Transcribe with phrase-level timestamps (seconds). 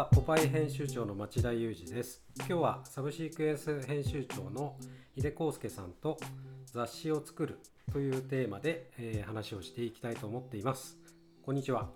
[0.00, 2.22] はポパイ編集長の町田裕二です。
[2.38, 4.74] 今日はサブシークエンス編集長の
[5.14, 6.16] 井出康介さんと
[6.64, 7.58] 雑誌を作る
[7.92, 10.96] というテーマで、えー、話をしていきたいと思っています。
[11.44, 11.90] こんにちは。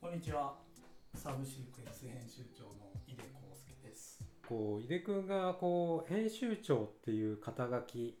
[0.00, 0.54] こんにちは。
[1.14, 2.70] サブシークエンス編集長の
[3.06, 4.22] 井出康介です。
[4.48, 8.16] こう井出君がこう編集長っていう肩書き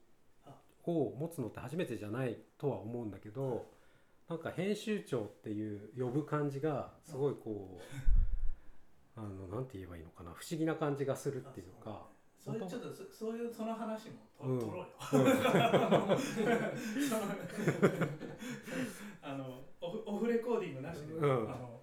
[0.84, 3.64] を持つのって初めてじゃないとは思うんだけど、
[4.28, 7.82] なんか編集長っていう呼ぶ感じがすごいこう
[9.20, 12.08] あのなんて言えばいいのかな不思議な感じがするっていうか。
[12.42, 14.86] そういうちょっとそういうその話も取ろうよ。
[19.22, 21.82] あのオフレコーディングなしで、うん、あの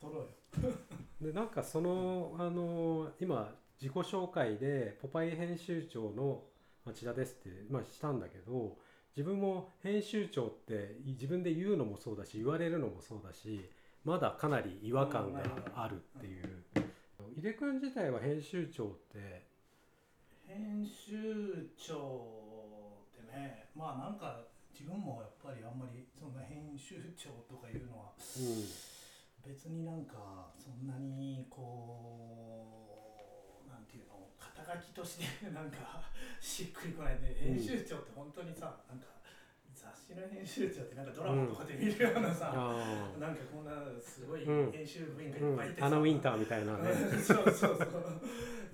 [0.00, 0.20] 取ろ
[0.62, 0.72] うよ。
[1.20, 6.44] でなんかそのあの今自己紹介でポパイ編集長の
[6.86, 8.78] 町田ですって、まあ、したんだけど
[9.14, 13.68] 自分も編集長って自分で言うのもそうだし言われるのもそうだし
[14.04, 15.42] まだかなり違和感が
[15.74, 16.64] あるっていう。
[17.36, 19.46] 井出君自体は編集長って？
[20.46, 21.94] 編集長
[23.12, 24.40] ってねまあなんか
[24.72, 28.64] 自分もやっぱりあんまりそんな編集長とかいうのは、うん、
[29.52, 36.10] 別になんかそんなにこうなんていうの肩書きとしてなんか
[36.40, 37.18] しっくりこない。
[37.20, 39.06] で、編集長って本当にさなんか
[39.88, 46.92] 雑誌の編集長ってなんかドラマとかで見るようなさ、うん、なんかこんなすごい編集部員がいっぱいいてさ、うん、アナウィンターみたいなね。
[47.24, 47.88] そうそうそう。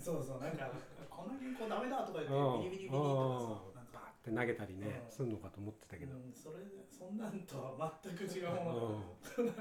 [0.00, 0.42] そうそう。
[0.42, 0.70] なんか
[1.06, 9.52] この原稿ダメだとか言ってビリビリビリとかさなんかって投げたりね、するのかと思ってたけど、それそんなんとは全く違うもの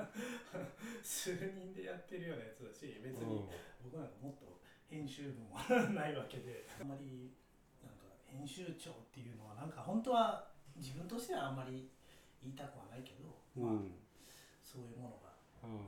[1.03, 3.45] 数人でやってるようなやつだし別に
[3.83, 5.59] 僕なんかもっと編集部も
[5.91, 7.33] ないわけであんまり
[7.83, 11.89] なんか編集長っていうのはなんか本当は自分としてはあんまり
[12.41, 13.81] 言いたくはないけど、まあ、
[14.63, 15.33] そういうものが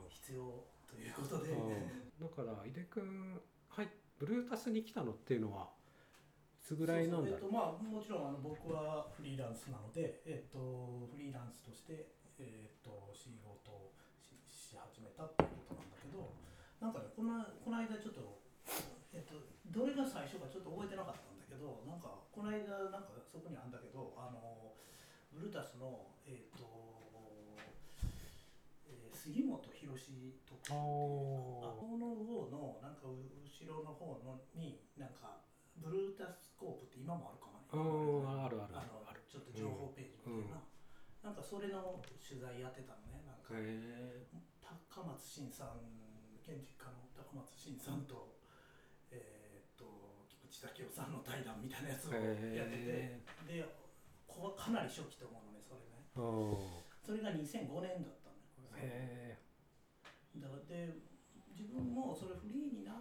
[0.08, 1.52] 必要ということで、
[2.20, 3.88] だから井出君はい
[4.18, 5.68] ブルータスに来たのっていうのは
[6.54, 7.36] いつぐらいなんだ。
[7.36, 16.32] そうそう、えーとまあ、もちろんあの僕はフリーランスなので、えーと、フリーランスとして、えーと、仕事をしし始めたっていうことなんだけど
[16.80, 18.40] なんかねこのこの間ちょっと,、
[19.12, 24.76] えーと、とどれが最初かちょっと覚えてなかったけどなんかこの間なんかそこにあるんだけどあの
[25.32, 26.68] ブルータスの、えーと
[28.84, 29.72] えー、杉本博
[30.44, 35.40] とかあこの方のなんか後ろの方のになんか
[35.80, 38.76] ブルータスコープって今もあるかなあるある。
[39.08, 43.52] あるちょっと情報ページみたいな、うん、なんかそれの取材やってたのねなんか。
[44.96, 45.84] 高松慎さん
[46.40, 48.35] 建築家の高松慎さんと、
[50.90, 53.20] さんの対談みたいなやつをやってて。
[53.46, 53.86] で
[54.36, 56.04] こかなり初期と思うのねそれね。
[57.00, 59.38] それが2005年だったのね
[60.36, 60.92] だからで
[61.56, 62.96] 自分もそれフリーになっ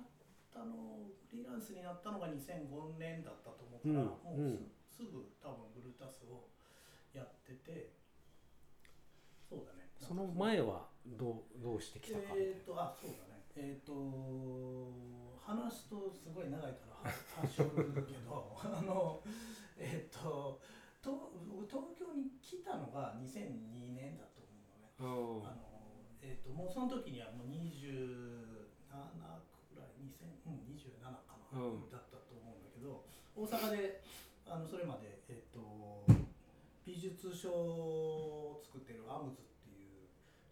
[0.54, 6.48] たのフリーランスになったのが2005年だったと思うから、うん、もうす,、ぐ多分ブルータスを
[7.12, 7.92] やってて。
[9.50, 9.90] そうだね。
[10.00, 13.44] その前はどうどうしてきたかえっ、ー、とあそうだね。
[13.56, 13.94] えっ、ー、と
[15.46, 17.12] 話すとすごい長いから
[17.42, 19.22] 発色るけど あの
[19.78, 20.60] えっ、ー、と
[21.02, 21.32] と
[21.70, 24.50] 東京に来たのが2002年だと思
[24.98, 25.46] うのね。
[25.46, 25.76] あの
[26.26, 27.70] えーと、もうその時にはもう27
[29.70, 33.06] くらい2027、うん、かな、うん、だったと思うんだけど
[33.36, 34.02] 大阪で
[34.48, 36.06] あのそれまで、えーと、
[36.84, 39.55] 美術書を作ってるアムズって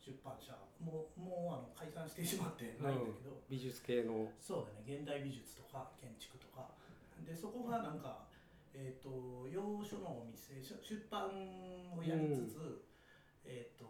[0.03, 0.51] 出版社
[0.83, 4.27] ももうあの解散してしまってないんだけど、うん、美術系の。
[4.39, 6.67] そうだね現代美術とか建築とか。
[7.23, 8.27] でそこがなんか
[8.73, 11.29] えーと、洋書のお店出版
[11.93, 12.81] をやりつつ、うん、
[13.45, 13.85] えーと、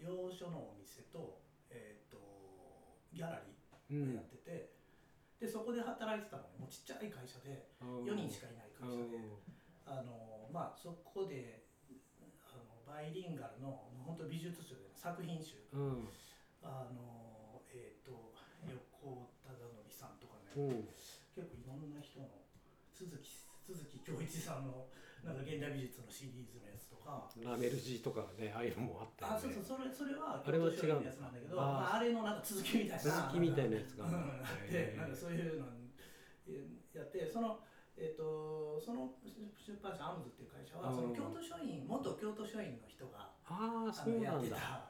[0.00, 2.16] 洋書のお店と,、えーと、
[3.12, 4.72] ギャラリーをやってて、
[5.40, 6.48] うん、でそこで働いてたのね。
[6.58, 9.20] もうちっちゃい会社で4人しかいない会社で、
[9.84, 11.68] あのまあ、そこで
[12.48, 16.10] あのバイリンガルの本当美術集で作品集、うん、
[16.66, 18.34] あのえっ、ー、と
[18.66, 20.82] 横忠則さんとかね、
[21.38, 22.26] 結構いろんな人の
[22.90, 23.30] 鈴木
[23.62, 24.90] 鈴木恭一さんの
[25.22, 27.30] なんか現代美術のシリーズのやつとか。
[27.38, 32.98] ラメルジーとかねああいうのもあったよ、ね、あそうそうそれそれはあれは違うやつなんだけどあ,、まあ、あれのなんか続きみたいな。
[32.98, 35.66] 続きみたいなやつがあって なんかそういうの
[36.94, 37.62] やってその
[38.00, 39.12] えーと、その
[39.60, 44.88] 出版社アムズっていう会社は、その京都書院元京都書院の人があそうなんだ。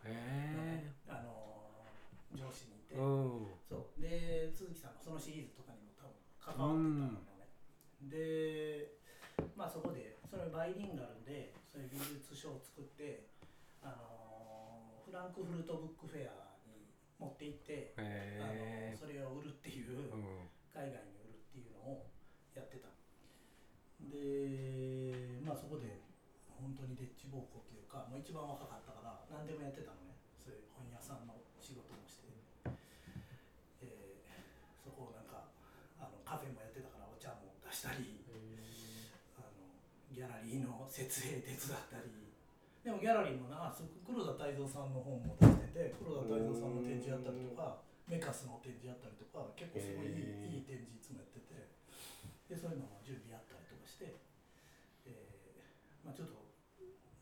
[1.10, 1.82] あの
[2.30, 4.00] 上司にいて、そう。
[4.00, 8.94] で都築さんのそのシリーズとかにも多分関わってたので、
[9.58, 13.26] まあ、そこでそれバイリンガルでそういう美術書を作って、
[13.82, 16.86] あのフランクフルトブックフェアに
[17.18, 19.98] 持って行って、あへのそれを売るっていう、
[20.70, 22.06] 海外に売るっていうのを
[22.54, 22.86] やってた
[24.10, 26.02] でまあそこで
[26.58, 30.18] 本当にでっち奉公というかもう一番若かったから何でもやってたのね。
[30.36, 32.28] そういう本屋さんの仕事もして、
[33.86, 35.52] えーそこをなんか
[36.00, 38.24] あのカフェもやってたからお茶も出したり
[39.38, 39.78] あの
[40.10, 42.10] ギャラリーの設営手伝ったり。
[42.80, 47.76] でもギャラリーもなす黒田泰造さんの本も出してて黒田泰造さんの展示やったりとか
[48.08, 51.80] メカスの展示やったりとか結構すごいいいいい展示いつもやってて。
[52.50, 54.18] でそういうのも準備やったりとかして、
[55.06, 56.50] えーまあ、ちょっと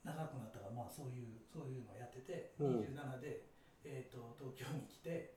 [0.08, 2.80] 長くなったからまあそういうそういうのをやってて、うん。
[2.80, 3.44] 27で、
[3.84, 5.34] えー、と東京に来て、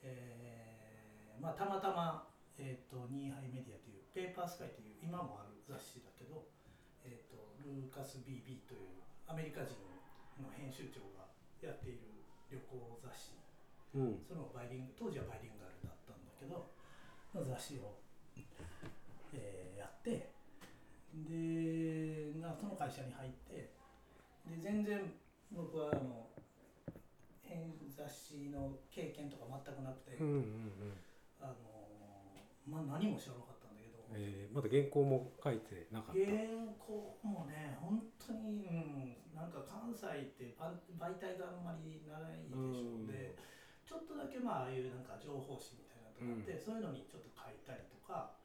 [0.00, 6.48] えーまあ、たまたま、えー、とニーハイメディアというペーパースカイという今もある雑誌だけど、
[7.04, 9.76] えー、とルーカス BB というアメリカ人
[10.40, 11.28] の編集長が
[11.60, 13.36] やっている旅行雑誌。
[13.94, 14.24] うん。
[14.24, 16.72] それもバイリング当時はバイリンガルだったんだけど
[17.32, 18.00] の雑誌を、
[19.32, 20.34] えーやって
[21.14, 23.47] でなその会社に入って
[24.50, 25.12] で全然
[25.52, 26.28] 僕はあの
[27.42, 30.96] 編雑誌の経験とか全くなくて、うんうんうん。
[31.40, 31.54] あの
[32.68, 36.20] まあ、何も知らなかったんだけど、えーまだ原稿も書いてなかった？
[36.20, 36.36] 原
[36.76, 43.08] 稿もね本当に、うん、なんか関西ってば媒体があんまりないでしょう。
[43.08, 43.32] で、
[43.88, 48.36] ちょっとだけまあああいうなんか情報誌みたいなのとかあって、そういうのにちょっと書いたりとか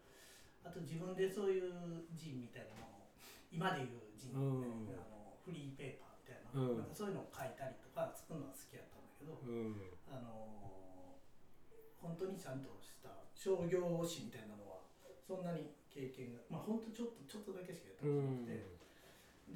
[0.63, 3.11] あと自分でそういう人みたいなものを
[3.51, 4.87] 今でいう人、うん。
[4.95, 5.12] あの
[5.43, 6.79] フリーペーパーみたいな,、うん。
[6.79, 9.91] なんかそういうのを書いたりとか作るのが好きやったんだけど、うん。
[10.07, 10.63] あの
[11.99, 14.83] 本当にちゃんとした商業誌みたいなのは
[15.23, 18.67] そんなに経験がまあ本当ちょっとちょっとだけしかやったうんことなく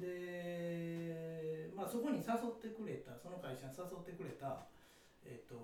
[0.00, 4.64] でまあそこに誘ってくれたその会社に誘ってくれた
[5.28, 5.58] えっ、と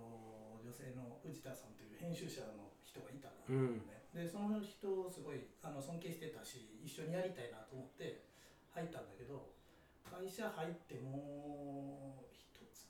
[0.61, 3.89] 女性の藤田さんという編集者の人がいたのうん。
[3.89, 8.29] ね、でその人をすごいあの尊敬してたし一緒にやりたいなと思って
[8.77, 9.54] 入ったんだけど
[10.15, 12.87] 会社入ってもう一月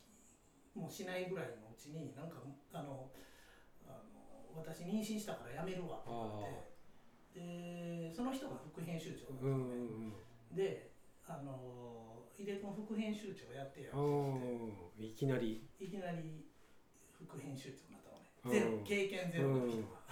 [0.75, 2.37] もしないぐらいのうちになんか
[2.73, 3.09] あの
[3.87, 9.67] あの私妊娠したから辞めるわって言われてでその人が副編集長だったうんの
[10.11, 10.13] ね、
[10.53, 10.91] で
[11.27, 14.47] あの井出君副編集長やってやうんって
[15.01, 15.07] うん。
[15.07, 15.65] いきなり。
[15.81, 16.45] いきなり
[17.17, 18.51] 副編集長になったのね、うん。
[18.53, 20.05] ゼロ経験ゼロの人が、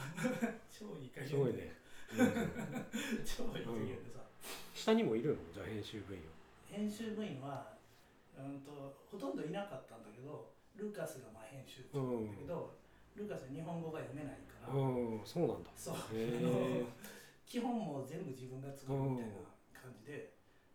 [0.70, 1.72] 超いい加減すごいね、
[2.16, 2.26] うん。
[3.26, 4.22] 超いい加減で さ、
[4.74, 5.52] 下にもいるの？
[5.52, 6.26] じゃあ編集部員は
[6.72, 7.76] 編集部員は
[8.32, 12.72] うんとほとんどいなかったんだけどルカスがまあ編集長なんだけど、
[13.14, 15.70] ルカス日本語が読めないから、うんそうなんだ。
[15.76, 15.94] そう、
[17.44, 20.32] 基本も全部自分が作るみたいな感じで、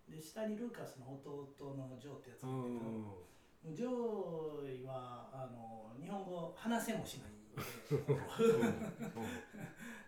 [0.07, 7.31] で下にルカスの弟のジョーってやつうがいるんけど、ジョーはあの日本語話せもしない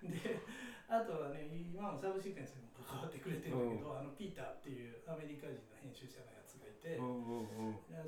[0.08, 0.38] で
[0.90, 6.98] あとはね今もサブシークエンスにも関わってくれてるんだけど、あのピーターっていうアメリカ人の編集者のやつがいて、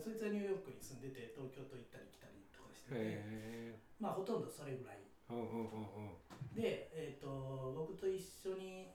[0.01, 5.06] そいつはニューヨークに住んでて東京と行ったり来たりとかしてて、まあほとんどそれぐらい。
[6.57, 8.92] で、えー、と僕と一緒に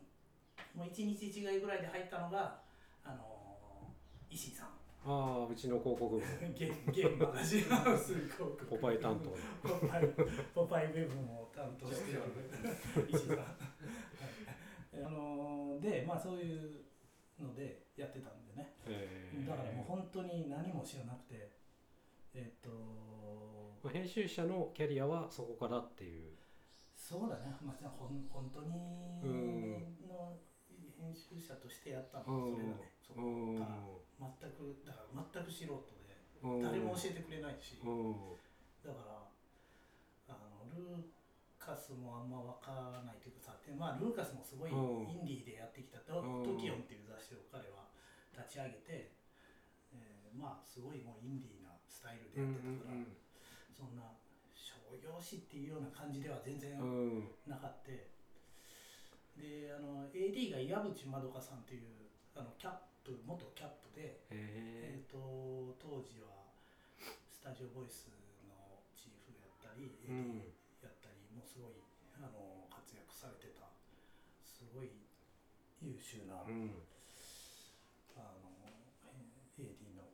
[0.74, 2.60] もう1日違いぐらいで入ったのが
[3.04, 3.88] あの
[4.28, 4.76] 石井さん
[5.08, 6.22] ああうちの広告部。
[6.50, 8.66] 現現マガジンハウス広告。
[8.66, 9.30] ポパイ担当。
[9.30, 10.08] のポパイ
[10.54, 12.22] ポパイウェブも担当してる。
[13.08, 15.04] 石井さん、はい。
[15.04, 16.84] あのでまあそういう
[17.38, 18.74] のでやってたんでね。
[18.88, 21.54] へえだからもう本当に何も知らなくて。
[22.34, 22.68] えっ、と
[23.82, 26.36] まあ編集者のキャリアはそこからっていう。
[26.94, 29.98] そうだね、まあ、ほん本当にうん。
[30.08, 30.36] の
[30.98, 32.26] 編集者としてやったうん。
[32.26, 33.58] のはそれだね、そこうん。
[33.58, 35.76] から全くだから全く素人
[36.08, 38.14] でうん誰も教えてくれないし、うん
[38.84, 39.26] だから
[40.30, 41.10] あのルー
[41.58, 46.22] カスもあんま分からないというかさで、まあ、ルーカスもすごいイうんンディーでやってきたト,、
[46.54, 47.90] キオンっていう雑誌を彼は
[48.30, 49.10] 立ち上げて、
[49.90, 53.02] えーまあすごいもうインディーなスタイルでうんやってたから、
[53.74, 54.14] そんな
[54.54, 56.78] 商業誌っていうような感じでは全然
[57.48, 58.14] なかって。
[59.36, 62.72] であの AD が岩渕まどかさんっていうあのキャッ
[63.06, 66.50] プ元キャップで、へえー、と当時は
[67.30, 68.10] スタジオボイス
[68.50, 70.42] のチーフやったり、えうん。
[70.82, 71.78] やったりもうすごい
[72.18, 73.70] あの活躍されてた
[74.42, 74.90] すごい
[75.78, 76.82] 優秀な、うん。
[78.18, 80.10] あのえ AD の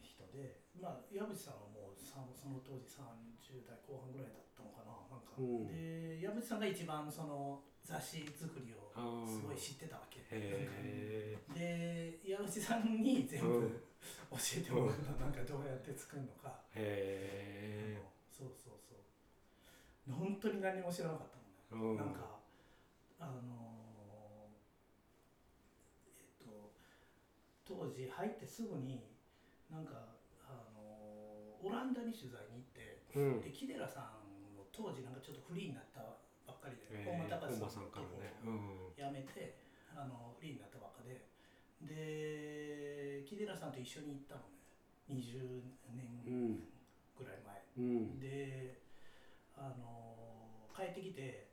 [0.00, 4.49] 人でまあ岩渕さんはもうさその当時30代後半ぐらいだった
[5.40, 5.66] うん。
[5.66, 8.92] で岩渕さんが一番その雑誌作りを
[9.26, 13.70] すごい知ってたわけ、へで岩渕さんに全部うん。
[14.30, 20.14] 教えてもらった、なんかどうやって作るのか、えへあのすそうそうそう。
[20.14, 21.28] 本当に何も知らなかっ
[21.70, 22.06] たもんね、うん。
[22.06, 22.38] なんか
[23.18, 23.32] あの
[26.06, 26.72] えっと
[27.66, 29.04] 当時入ってすぐに
[29.70, 30.16] なんか
[30.46, 30.80] あの
[31.62, 33.40] オランダに取材に行ってうん。
[33.40, 34.19] で木寺さんも
[34.80, 36.00] 当時なんかちょっとフリーになった
[36.48, 38.32] ばっかりで、えー本間隆さんのとからね。
[38.40, 39.60] うん辞めて
[39.92, 41.28] あのフリーになったばっかで。
[41.84, 44.56] で木寺さんと一緒に行ったのね。
[45.12, 45.60] 20
[45.92, 46.64] 年うん。
[47.12, 48.20] ぐらい前、うん。
[48.20, 48.80] で
[49.52, 50.16] あの
[50.72, 51.52] 帰ってきて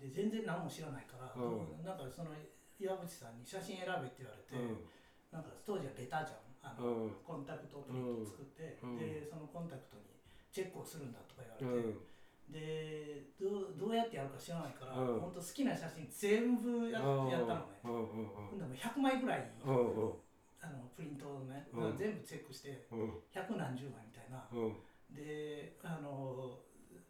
[0.00, 1.84] で全然何も知らないから、うん。
[1.84, 2.32] なんかその
[2.80, 4.88] 岩渕さんに写真選べって言われて、うん。
[5.28, 6.48] なんか当時はベタじゃん。
[6.64, 7.12] あの、うん。
[7.24, 8.98] コンタクトプリント作って、うん。
[8.98, 10.04] でそのコンタクトに
[10.52, 12.17] チェックをするんだとか言うわれて、ん
[12.50, 15.20] でどうどうやってやるか知らないから、うん。
[15.20, 20.12] 本当好きな写真全部ややったのね、うんほんでもう100枚ぐらい、うんうん。
[20.60, 21.96] あのプリントをね、うん。
[21.96, 23.12] 全部チェックしてうん。
[23.30, 25.14] 百何十枚みたいな、うん。
[25.14, 26.58] であの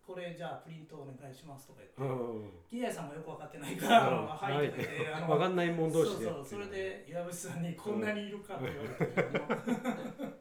[0.07, 4.27] これじゃあプリントお願いしますとか言って、うんギアさんもよく分かってないから、うん。
[4.27, 6.25] はいとか言って、あのわかんないもん同士で。
[6.25, 10.33] そうそうそれで岩渕さんにこんなにいるかって言われて、あの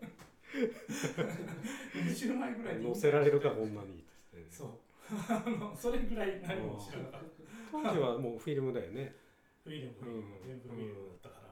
[2.03, 4.03] 20枚ぐらいでいいんだ乗せられるかこんなに。
[4.49, 4.69] そう
[5.09, 7.27] あのそれぐらい何も知らなかった。
[7.71, 9.15] 当時はもうフィルムだよね。
[9.63, 11.43] フィルム、うん全部フィルムだったか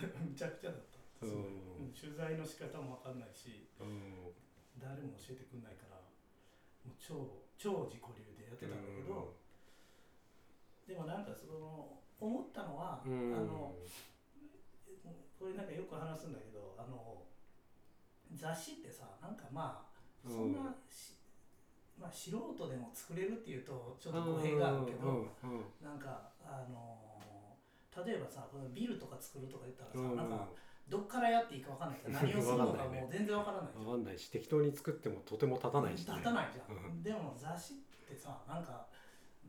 [0.00, 4.32] ら、むちゃくちゃだった、取材の仕方も分かんないしうん。
[4.80, 6.00] 誰も教えてくんないから
[6.84, 9.36] もう超超自己流でやってたんだけど、
[10.88, 13.34] でもなんかその思ったのは、うん。
[13.36, 13.76] あの
[15.38, 17.24] これなんかよく話すんだけどあの
[18.36, 21.16] 雑誌ってさなんかまあそんなし、
[22.00, 25.28] まあ、素人でも作れるっていうとちょっと語弊があるけど、
[25.84, 26.96] なんかあの
[28.06, 30.48] 例えばさこのビルとか作るとか言ったらさ、うんなんか
[30.88, 33.86] どっからやっていいか分かんない から何をするのかもう全然分からないじゃん。
[33.86, 36.14] わかんないし適当に作ってもとても立たないしね。
[36.14, 37.02] 立たないじゃん。
[37.02, 37.76] でも雑誌っ
[38.08, 38.86] てさなんか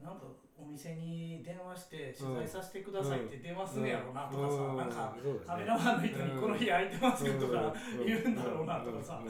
[0.03, 0.27] なんか
[0.61, 4.77] お店に電話して取材させてくださいって電話するやろうなとかさ、うん。
[4.77, 5.15] なんか
[5.45, 8.05] カメラマンの人にこの日空いてますよとかうん。
[8.05, 9.21] 言うんだろうなとかさ、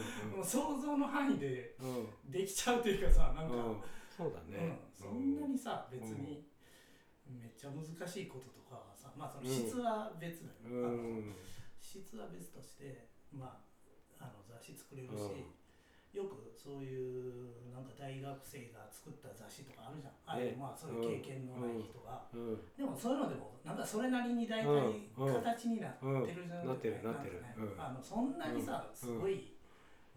[0.43, 1.75] 想像の範囲で
[2.29, 3.77] できちゃうというかさなんか、うん。
[4.09, 4.77] そうだね。
[4.99, 6.45] うん、そんなにさ別に
[7.25, 11.23] めっちゃ難しいこととかはさまあその質は別だよ、
[11.79, 13.57] 質は別としてま
[14.19, 15.47] ああの雑誌作れるし、
[16.13, 20.57] よくそういうなんか大学生が作った雑誌とかあるじゃん、ああいうね。
[20.59, 22.59] まあそういう経験のない人が、うん。
[22.77, 25.27] でもそういうのでもなんかそれなりに大体うん。
[25.27, 25.33] うん。
[25.33, 27.39] 形になってるじゃないなってるなってる。
[27.39, 27.55] んかね。
[27.57, 27.81] うん。
[27.81, 29.55] あのそんなにさすごい、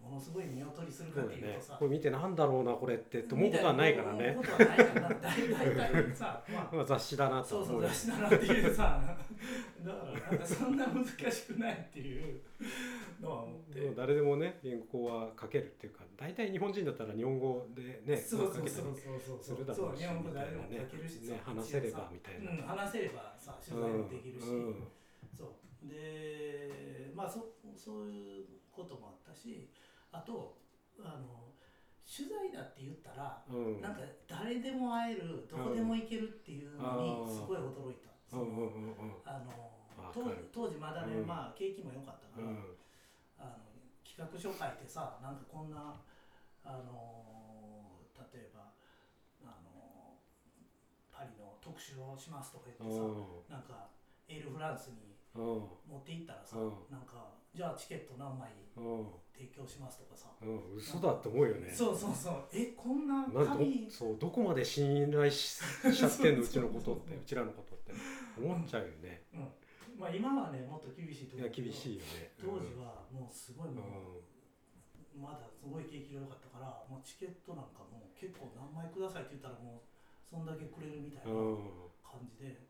[0.04, 4.30] ものすごい見劣りするかっていうとさ、これ見てなんだろうなこれってって思うことはないからね。
[4.30, 9.00] 思うことはないからな大大体さ、まあまあ雑誌だなとそうそう雑誌だなっていうさ
[9.84, 11.12] だからなんかそんな難し
[11.46, 12.40] くないっていう
[13.20, 13.92] のは思って。
[13.96, 18.94] 誰でもね原稿は書けるっていうか大体日本人だったら日本語でねそうそうそうそう
[19.24, 19.38] そう。
[19.42, 22.50] するだろうしそう日本語誰でも書けるしさね話せればみたいな。
[22.50, 24.74] うん、話せればさ取材もできるし、うんうん。
[25.36, 25.88] そう。
[25.88, 29.68] でまあそそういうこともあったし
[30.14, 30.54] あと
[31.02, 31.50] あの
[32.06, 33.82] 取材だって言ったら、うん。
[33.82, 37.34] なんか誰でも会えるどこでも行けるっていうのにうん。
[37.34, 38.46] すごい驚いた、あの
[40.52, 41.26] 当時まだね、うん。
[41.26, 42.78] まあ景気も良かったから、うん。
[43.40, 43.74] あの
[44.06, 45.98] 企画書書いてさなんかこんな
[46.62, 47.90] あの
[48.32, 48.70] 例えば
[49.42, 50.14] あの
[51.10, 53.02] パリの特集をしますとか言ってさ、
[53.50, 53.90] なんか
[54.28, 56.72] エールフランスにうん持って行ったらさ、うん。
[56.90, 59.06] なんかじゃあチケット何枚うん。
[59.34, 60.76] 提供しますとかさ、うん。
[60.76, 61.70] 嘘だって思うよね。
[61.72, 62.34] そうそうそう。
[62.52, 63.26] えこんな
[63.90, 65.58] そうどこまで信頼し
[65.92, 67.92] しちゃってんの うちのことってうちらのことって。
[68.38, 69.24] 思っちゃうよね。
[69.34, 69.40] うん、
[69.98, 72.32] まあ今はねもっと厳しいと思うけど厳しいよね。
[72.38, 73.76] 当時はもうすごいうん。
[73.76, 73.82] も
[74.18, 81.90] う、まだすごい景気が良かったからもうチケットなんかもう結構何枚くださいって言ったらもうそんだけくれるみたいなうん。
[82.02, 82.66] 感じで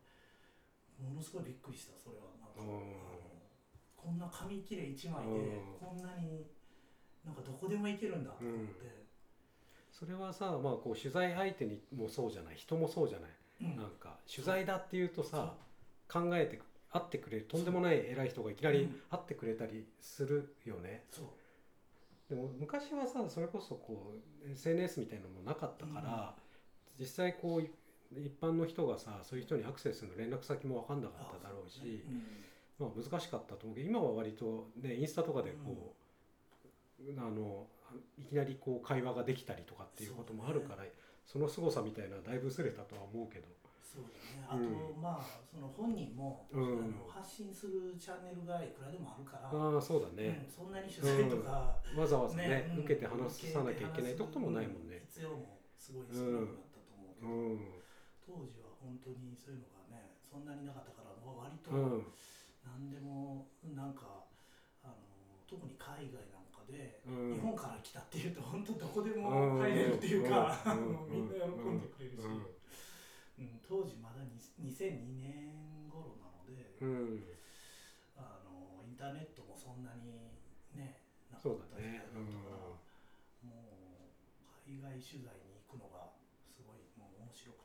[0.99, 2.23] ものすごいびっくりしたそれは。
[2.39, 2.77] なんか、うん。
[2.77, 3.19] あの
[3.95, 5.79] こんな紙切れ1枚でうん。
[5.79, 6.45] こんなに
[7.25, 9.05] なんかどこでも行けるんだと思って、
[9.91, 12.55] それはさまあこう取材相手にもそうじゃない。
[12.55, 13.31] 人もそうじゃない。
[13.61, 13.75] うん。
[13.77, 15.55] なんか取材だっていうとさ
[16.07, 16.61] 考えて
[16.91, 19.01] 会ってくれるとんでもない偉い人がいきなりうん。
[19.09, 21.05] 会ってくれたりするよね。
[21.11, 21.25] そう。
[22.29, 24.13] でも昔はさそれこそこ
[24.45, 26.35] う SNS みたいなのもなかったから、
[26.99, 27.69] 実際こうい
[28.11, 32.23] 一般の人がさそういう人にアクセスの連絡先も分かんなかっただろうし、うん
[32.79, 35.95] まあ、難しかったと思うけど今は割とねインスタとかでこ
[36.99, 37.67] う、あの
[38.17, 40.83] いきなりこう会話ができたりとかっていうこともあるから
[41.25, 43.47] そ,、の凄さみたいなだいぶ薄れたとは思うけど、
[43.81, 44.45] そうだね。
[44.47, 45.01] あと、うん。
[45.01, 46.63] まあその本人も、うん。
[46.63, 52.83] あの発信するチャンネルがいくらでもあるから、ああそうだね、うん、そんなに取材とか、わざわざねうん。
[52.83, 55.01] 受けて話さなきゃいけないとこともないもんね。
[55.07, 57.84] 必要もすごい少なくなったと思うけど、うん
[58.25, 62.11] 当時は本当にそういうのがねそんなになかったから割とうん。
[62.65, 64.25] 何でもなんか
[64.83, 64.97] あの
[65.45, 67.37] 特に海外なんかで、うん。
[67.37, 72.33] 日本から来たっていうと本当どこでも入れるっていうか、あの みんな喜んでくれるし、うん。
[73.37, 73.61] うん。
[73.61, 74.41] 当時まだに
[74.73, 77.23] 2002年頃なので、うん。
[78.17, 80.33] あのインターネットもそんなに
[80.73, 80.97] ね
[81.31, 82.79] なかった時代だったから、も
[83.45, 86.09] う海外取材に行くのが
[86.49, 87.64] すごいもう面白く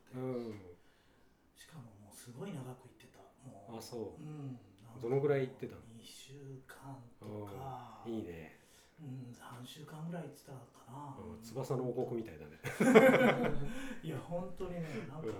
[1.55, 3.19] しかももうすごい長く行ってた。
[3.47, 3.77] もう。
[3.77, 4.21] あそう。
[4.21, 4.99] ん、なんか。
[5.01, 6.33] どのぐらい行ってたの？2週
[6.67, 8.59] 間とか、いいね、
[8.99, 10.57] うん、3週間ぐらい行ってたか
[10.91, 12.59] な、うん、翼の王国みたいだね。
[14.03, 15.33] いや本当にねなんかうん。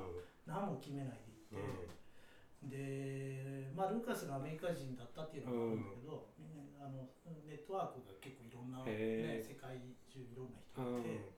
[0.46, 1.18] 何も決めない
[1.52, 7.10] で行って、でまあルーカスがアメリカ人だったっていうのもあるんだけど、みんなあの
[7.46, 11.32] ネットワークが結構いろんな、ね、世界中いろんな人うんがいて、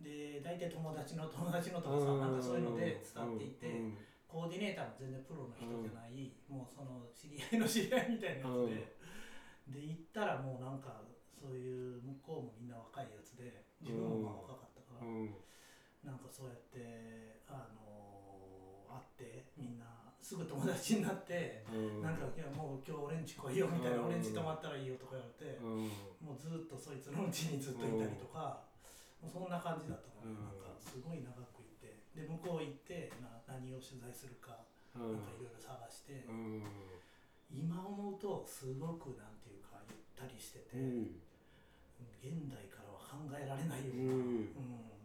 [0.00, 3.98] で大体友達の友達のとかさ、なんかそういうので伝っていて、うん。
[4.28, 11.00] コーディネーターも全然プロの人じゃない、もうその知り合いの知り合いみたいなやつで、で行ったらもうなんか
[11.32, 15.32] そういう向こうもみんな若いやつで自分もまあ若かったから、うん。
[16.04, 22.04] なんかそうやってあの会ってみんなすぐ友達になって、うん。
[22.04, 24.12] なんかいやもう今日俺んち来いよみたいな、うん。
[24.12, 25.88] 俺んち泊まったらいいよとか言われて、うん。
[26.20, 28.67] もうずっとそいつのうちにずっといたりとか、
[29.26, 30.38] そんな感じだったから、うん。
[30.38, 34.62] なんかすごい長くいてで向こう行ってな何を取材するか、
[34.94, 35.18] うん。
[35.18, 36.62] なんかいろいろ探して、うん。
[37.50, 41.20] 今思うとすごくなんていうかゆったりしてて、うん。
[42.22, 44.54] 現代からは考えられないような、うん。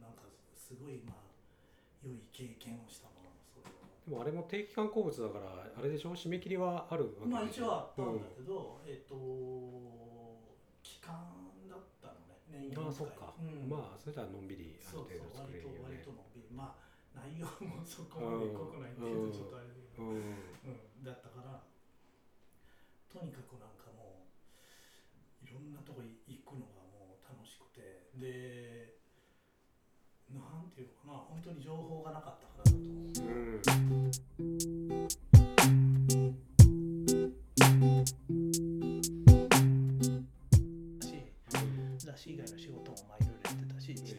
[0.04, 1.24] なんかすごいまあ
[2.06, 3.14] 良い経験をしたな
[3.50, 3.72] それは。
[4.06, 6.12] でもあれも定期刊行物だからあれでしょ？
[6.14, 7.64] 締め切りはあるわけまあでしょ？
[7.64, 10.03] 一応あったんだけど、えっ、と期間だった
[12.70, 16.48] のね年ああ4回そっか、うん、まあそれじゃのんびりある程度作れるよ割ねと割とのんびり。
[16.54, 20.34] まあ内容もそこまで濃くないっていうとちょっとあれだけど、うん。
[20.66, 21.62] うん、だったから
[23.12, 28.10] とにかくなんかもういろんなとこ行くのがもう楽しくて。
[28.18, 29.02] で
[30.34, 31.26] なんていうのかな。
[31.30, 34.04] 本当に情報がなかったからだと思う。
[34.40, 35.03] うん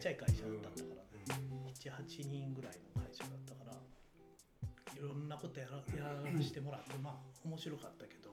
[0.05, 1.35] ちゃい会社だったから。
[1.73, 3.73] 78人ぐらいの会社だったから。
[4.93, 7.13] いろんなことやらやらせてもらってまあ
[7.43, 8.29] 面白かったけど。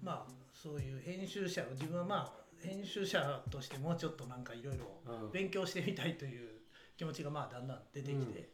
[0.00, 5.30] まあそういう編集者を自分はまあ編集者としてもうちょっとなんかいろいろうん。
[5.32, 6.60] 勉強してみたいという
[6.96, 8.50] 気持ちがまあだんだん出てきて、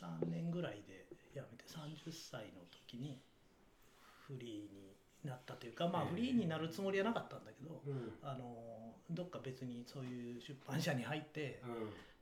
[0.00, 3.20] 3年ぐらいで辞めて30歳の時に
[4.26, 8.12] フリーになったというかまあフリーになるつもりはなかったんだけど、うん。
[8.22, 11.62] あのどっか別にそういう出版社に入って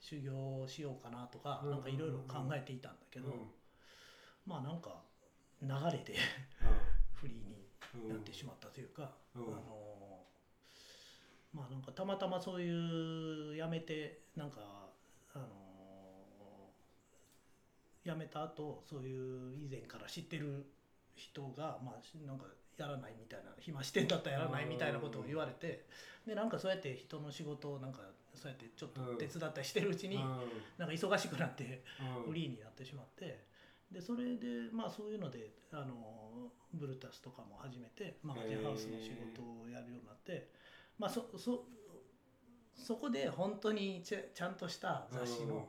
[0.00, 1.70] 修行しようかなとか、うん。
[1.70, 3.34] なんかいろいろ考えていたんだけど、うん。
[4.46, 5.02] まあなんか
[5.62, 6.14] 流れで
[7.14, 9.42] フリーになってしまったというか、うん。
[9.42, 10.20] あの
[11.52, 14.60] まあなんかたまたまそういう辞めてなんか
[15.34, 15.44] あの
[18.04, 20.66] 辞めた後そういう以前から知ってる
[21.14, 22.44] 人がまあなんか
[22.78, 25.86] やらないみたいな暇してんだったらやらないみたいなことを言われて
[26.26, 28.00] でなんかそうやって人の仕事をなんか
[28.34, 30.16] そうやってちょっと手伝ったりしてるうちに
[30.76, 31.82] なんか忙しくなって
[32.26, 33.44] フリーになってしまって
[33.90, 40.50] でそれでまあそういうのであのブルタスとかも始めてマガジンハウスの仕事をやるようになって
[40.98, 41.64] まあそそ
[42.74, 45.66] そこで本当にちゃちゃんとした雑誌の、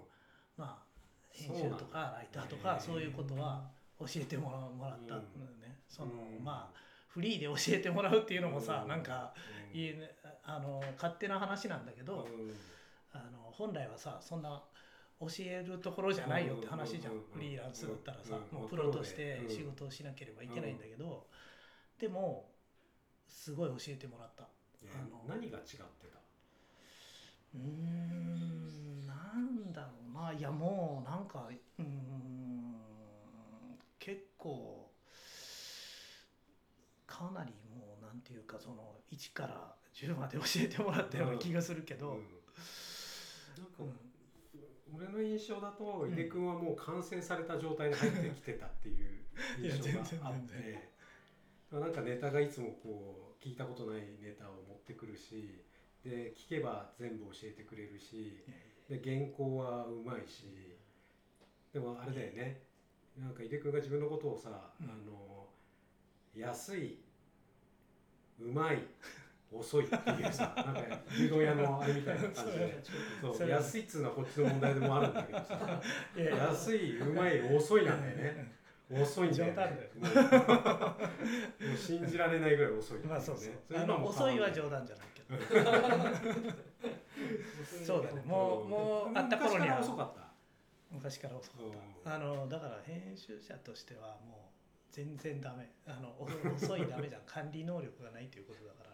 [0.58, 0.84] まあ、
[1.32, 5.22] 編集とかライターとかそういうことは教えてもらった
[5.88, 6.44] そのうん。
[6.44, 6.87] まあ
[7.18, 8.90] フリーで教えてもらうっていうのもさ、うん。
[8.90, 9.34] なんか
[9.74, 9.80] うん。
[9.80, 10.12] いいね
[10.44, 12.54] あの勝手な話なんだけど、うん。
[13.12, 14.62] あの本来はさそんな
[15.20, 19.50] 教えるところじゃないよって話じゃん、うんフリーランスだったらさ、うんもうプロとしてうん。
[19.50, 21.26] 仕事をしなければいけないんだけど、
[22.00, 22.52] でも
[23.28, 24.44] すごい教えてもらった。
[24.44, 24.50] ね
[24.94, 26.20] あの何が違ってた？
[27.56, 30.32] うーんなんだろうな。
[30.34, 31.50] いやもうなんか
[31.80, 32.76] うーん
[33.98, 34.77] 結構
[37.18, 42.16] かなりもうなんていうかその1から10まで教えてもらったような気がするけど、うん。
[43.58, 43.98] なんか
[44.96, 49.24] 俺の印象だと井出君はもう完成された状態で入ってきてたっていう
[49.60, 50.98] 印象があって。
[51.72, 55.62] なんかネタがいつもこう聞いたことないネタを持ってくるし
[56.02, 58.42] で聞けば全部教えてくれるし
[58.88, 60.46] で原稿はうまいし
[61.74, 62.62] でもあれだよね。
[63.20, 64.90] なんか井出君が自分のことをさ、うん。
[64.90, 65.48] あの
[66.36, 67.00] 安い
[68.40, 68.84] うまい
[69.52, 72.84] 遅いっていうさなんか牛丼屋のあれみたいな感じで。
[73.22, 75.82] そう安いっつうのはこっちの問題でもあるんだけどさ。
[76.16, 78.58] 安いうまい遅いなんだよね。
[78.90, 79.90] 遅いんだよ、ね、冗談だよ。
[81.68, 83.00] もう信じられないぐらい遅い。
[83.00, 83.54] ね、まあそうそう。
[83.74, 85.28] れ遅いは冗談じゃないけど。
[87.86, 88.22] そうだね。
[88.26, 89.76] もうもう会った頃には。
[89.76, 90.28] 昔から遅かった。
[90.92, 91.62] 昔から遅かっ
[92.04, 92.16] た。
[92.16, 94.47] あのだから編集者としてはもう
[94.92, 95.70] 全然ダメ。
[95.86, 97.22] あのお遅いダメじゃん。
[97.26, 98.92] 管理能力がないということだから。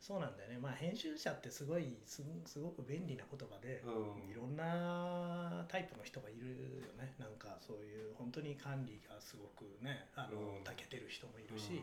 [0.00, 0.58] そうなんだよね。
[0.58, 4.30] まあ編集者ってすごいすすごく便利な言葉で、うん。
[4.30, 7.14] いろんなタイプの人がいるよね。
[7.18, 10.64] なんかそういう本当に管理がすごくねあの、うん。
[10.64, 11.82] 長けてる人もいるし、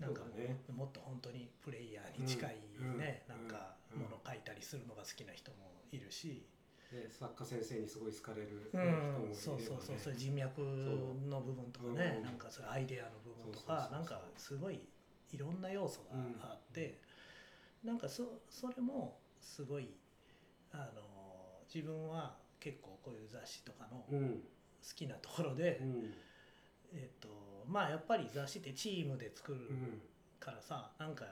[0.00, 0.06] うん。
[0.06, 2.56] なんかもねうもっと本当にプレイヤーに近い
[2.98, 3.48] ね、うん。
[3.48, 3.48] なん。
[3.48, 4.02] かうん。
[4.02, 5.56] もの書いたりするのが好きな人も
[5.92, 6.55] いるし、で
[7.10, 9.30] 作家先生にすごい好かれるう人もいればね。
[9.30, 10.60] ん、そうそうそうそう人脈
[11.28, 12.20] の部分とかね、う。
[12.20, 14.80] んなんかそういうアイデアの部分とかなんかすごい
[15.32, 17.00] いろんな要素があって、
[17.84, 19.94] なんかそそれもすごい
[20.72, 21.02] あの
[21.72, 24.42] 自分は結構こういう雑誌とかの好うん。
[24.94, 26.14] きなところで、うん。
[26.92, 30.00] えっとまあやっぱり雑誌ってチームで作るうん。
[30.38, 31.24] からさなんか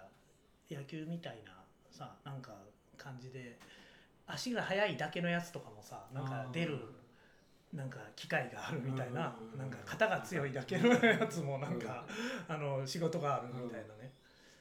[0.71, 1.53] 野球みたいな
[1.91, 2.53] さなんか
[2.97, 3.59] 感じで
[4.27, 6.79] 足が速いだけのやつとかもさなんか出る
[7.73, 9.59] なんか機会があるみたいなうん。
[9.59, 12.05] なんか肩が強いだけのやつもなんか
[12.49, 14.13] あの仕事があるみたいなね。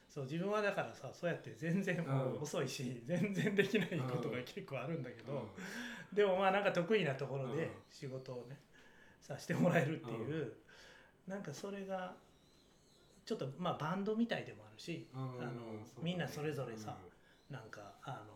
[0.08, 2.42] そう自分はだからさそうやって全然もううん。
[2.42, 5.48] 遅いし全然できないことが結構あるんだけど
[6.12, 7.70] でもまあなんか得意なところでうん。
[7.90, 8.58] 仕事をね
[9.20, 10.52] させてもらえるっていう
[11.26, 12.14] なんかそれが
[13.24, 15.52] ちょっとまあバンドみたいでもあるしうんあの
[16.02, 16.96] みんなそれぞれさ
[17.50, 18.33] なんかあの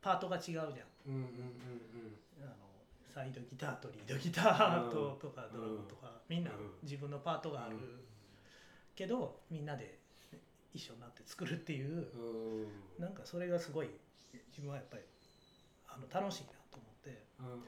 [0.00, 0.68] パートが違うじゃん。
[1.06, 2.54] うんうんうんあの
[3.12, 8.00] サイドギターとリードギターと,、とかドラムとか、みんなうん自分のパートがある、うん。
[8.94, 9.98] けどみんなで
[10.72, 12.62] 一緒になって作るっていううん。
[12.62, 12.66] うん
[12.98, 13.90] なんかそれがすごい
[14.50, 15.02] 自分はやっぱり
[15.88, 17.60] あの楽しいなと思って、うんうんうん。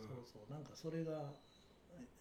[0.00, 0.52] そうそう。
[0.52, 1.12] なんかそれが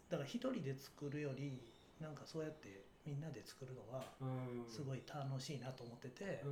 [0.09, 1.61] だから一人で作るより
[1.99, 4.69] なんかそうやってみんなで作るのがうん。
[4.69, 6.43] すごい楽しいなと思ってて。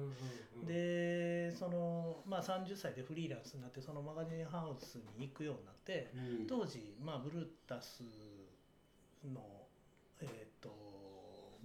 [0.66, 6.48] でその、まあ、30歳でフリーランスになってそのマガジンハウスに行くようになってうん。
[6.48, 8.04] 当時、まあ、ブルータス
[9.26, 9.42] の、
[10.22, 10.74] えー、と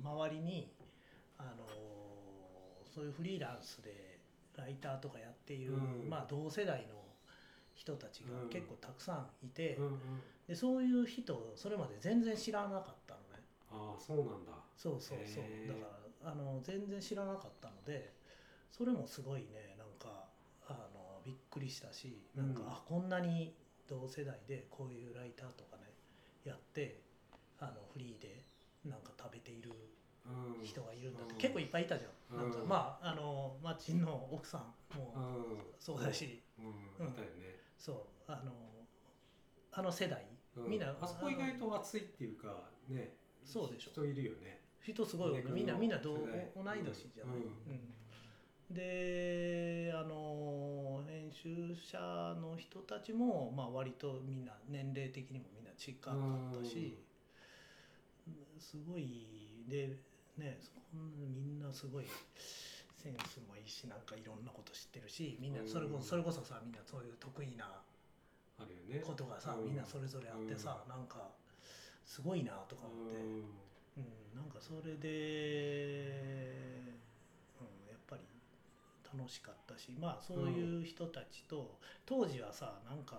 [0.02, 0.72] 周りに
[1.38, 1.64] あの
[2.92, 4.18] そういうフリーランスで
[4.56, 6.10] ライターとかやっている、うん。
[6.10, 7.00] まあ、同世代の
[7.74, 8.48] 人たちがうん。
[8.48, 9.78] 結構たくさんいて、
[10.48, 13.42] でそういう人をそれまで全然知らなかったのね。
[13.70, 15.44] ああそうなんだそうそうそう。
[15.68, 15.80] だか
[16.22, 18.14] らあの全然知らなかったので
[18.70, 20.24] それもすごいねなんか
[20.66, 22.66] あのびっくりしたしなんか、うん。
[22.68, 23.54] あこんなに
[23.86, 25.92] 同世代でこういうライターとかね
[26.44, 27.02] やって
[27.58, 28.42] あのフリーで
[28.86, 29.70] なんか食べている
[30.24, 30.64] うん。
[30.64, 31.38] 人がいるんだって、うん。
[31.38, 35.56] 結構いっぱいいたじゃん、なんかうんまああのマッチンの奥さんもうん。
[35.78, 37.06] そうだし、うん。
[37.06, 37.56] いたよね。
[37.78, 38.32] そう。
[38.32, 38.52] あの
[39.72, 40.24] あの世代、
[40.56, 43.90] うみんなあそこ意外と熱いっていうかねそうでしょ。
[43.92, 47.36] 人いるよね人すごいみんなみんな同同い年じゃない、
[48.70, 51.98] であの編集者
[52.40, 56.96] の人たちも、まあ、割とみんな年齢的にもみんな近かったし、
[58.58, 59.96] すごいで
[60.38, 62.06] ねそみんなすごい
[62.96, 67.80] センスもいいしなんかいろんなこと知ってるしみんなそれこうんそれこそさみんなそういう得意な
[68.60, 69.04] あるよね。
[69.04, 69.64] ことがさ、うん。
[69.64, 71.30] みんなそれぞれあってさ、なんか
[72.04, 73.16] すごいなとか思って。
[74.00, 75.08] うんうん、なんかそれで、
[77.60, 78.22] うん、やっぱり
[79.18, 83.18] 楽しかったしまあそういう人たちと、当時はさなんか、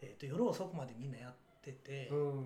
[0.00, 2.44] えー、と夜遅くまでみんなやってて、うん。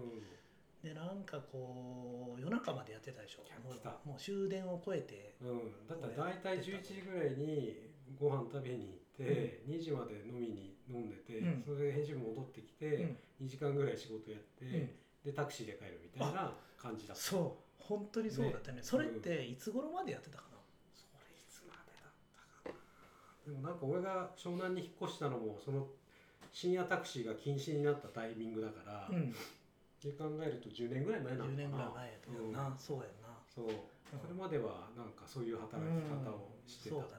[0.83, 3.43] でなんかこう夜中までやってたでしょ。
[3.63, 11.63] もうもう終電を超えてうん、だったら大体11時ぐらいにご飯食べに行って、2時まで飲みに飲んでて、うん。
[11.65, 13.47] それで編集部戻ってきて、うん。
[13.47, 14.91] 2時間ぐらい仕事やって、うん。
[15.25, 17.23] でタクシーで帰るみたいな感じだった。
[17.23, 17.83] そう。
[17.83, 18.79] 本当にそうだったね。
[18.83, 20.59] それっていつ頃までやってたかな、
[20.95, 22.13] それいつまでだっ
[22.63, 22.77] たか
[23.47, 23.51] な？
[23.51, 25.89] でもなんか俺が湘南に引っ越したのもその
[26.53, 31.57] 深夜タクシーが禁止になったタイミングだから、うん、で考えると10年ぐらい前なの10かな？
[31.57, 32.79] 年ぐらい前やったよな、うん。
[32.79, 33.35] そうやんな。
[33.51, 37.03] そう、それまではなんかそういう働き方をしてた、うん。
[37.03, 37.11] そ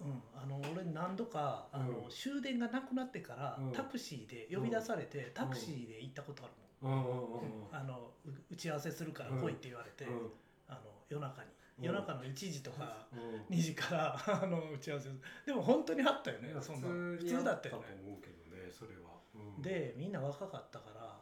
[0.00, 1.94] うんうん、あの俺何度かあの、うん。
[2.08, 3.72] 終電がなくなってから、うん。
[3.72, 10.30] タクシーで呼び出されて、タクシーで行ったことあるもん、あのう打ち合わせするから来いって言われて、うん。
[10.68, 11.84] あの夜中に、うん。
[11.84, 13.56] 夜中の1時とかうん。
[13.56, 15.10] 2時から あの打ち合わせ
[15.44, 21.20] でも本当にあったよねそんな普普通だったよとね思うけどねそれは、うん、でみんな若かったから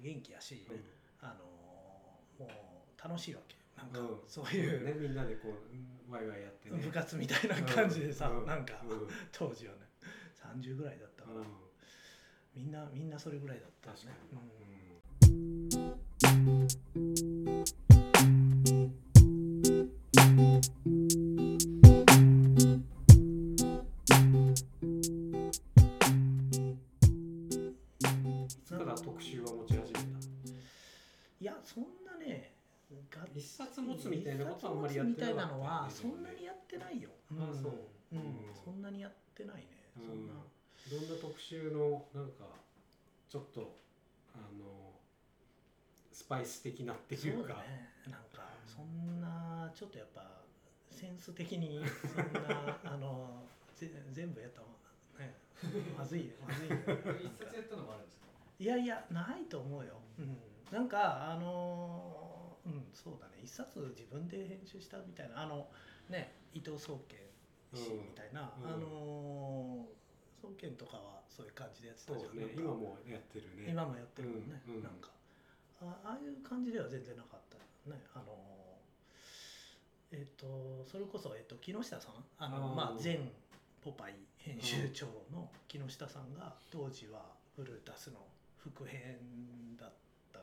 [0.00, 0.84] 元気やし、うん。
[1.20, 1.44] あの
[2.38, 4.18] もう楽しいわけなんか、うん。
[4.26, 4.94] そういう、ね。
[4.98, 6.78] みんなでこううんワイワイやってね。
[6.78, 9.08] 部活みたいな感じでさ、うなんか、うん。
[9.32, 9.80] 当時はね。
[10.36, 11.46] 30ぐらいだったから、うん。
[12.54, 14.12] みんなみんなそれぐらいだったよね。
[14.30, 14.86] に、
[21.16, 21.31] うん
[33.82, 37.72] 持つみたいなことはあんまりやってないなのはそんなにやってないよ、あそう。
[38.12, 38.18] うん。
[38.18, 38.54] うん。
[38.64, 39.68] そんなにやってないね、
[39.98, 40.06] うん。
[40.06, 40.32] そんな。
[40.32, 42.44] いろんな特集のなんか
[43.28, 43.78] ちょっと
[44.34, 44.92] あの
[46.12, 47.38] スパイス的なっていうか。
[47.38, 47.88] そうだね。
[48.10, 50.42] なんかそんなちょっとやっぱ
[50.90, 51.82] センス的に
[52.14, 53.44] そんなあの
[53.76, 54.70] ぜ全部やったもん
[55.18, 55.34] ね。
[55.96, 56.84] まずいね まずいね
[57.22, 58.26] 一冊やったのもあるんですか？
[58.58, 60.36] いやいやないと思うよ、うん、
[60.72, 63.40] なんかあのうんそうだね。
[63.42, 65.68] 一冊自分で編集したみたいなあの
[66.08, 67.18] ね伊藤総研
[67.74, 69.86] 氏みたいな、うんあの
[70.40, 72.36] 総研とかはそういう感じでやってたじゃん。
[72.36, 73.70] ね今もやってるね。
[73.70, 74.82] 今もやってるもんね、うんうん。
[74.82, 75.10] なんか。
[75.80, 78.02] あああいう感じでは全然なかったよね。
[78.14, 78.34] あの
[80.12, 83.18] えっ、とそれこそ、えっと木下さんあのまあ前
[83.82, 87.22] ポパイ編集長の木下さんが当時は
[87.56, 88.18] ブルータスの
[88.58, 89.18] 副編
[89.78, 89.92] だっ
[90.32, 90.40] た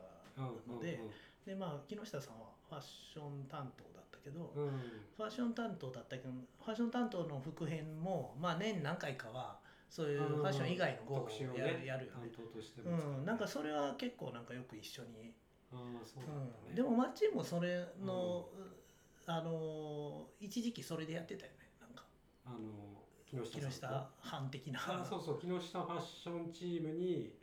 [0.68, 1.00] ので、
[1.46, 4.64] でまあ木下さんはファッション担当だったけど、うん。
[4.64, 4.72] うん
[5.18, 6.30] ファッション担当だったけど
[6.64, 12.30] ファッション担当の副編もまあ年何回かはそういうファッション以外の号をやる,、ねやるよね。
[12.30, 12.46] 担。
[12.54, 12.98] 当としても。
[12.98, 15.34] 使うん、なんかそれは結構なんかよく一緒に、
[15.74, 16.64] ああそうなんだね。
[16.70, 18.48] うん、でもマッチンもそれの、
[19.26, 22.06] あの一時期それでやってたよねなんか。
[22.46, 22.58] あの
[23.26, 27.36] 木木下班的なあそうそう木下ファッションチームに